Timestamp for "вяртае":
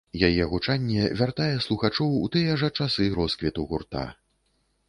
1.19-1.51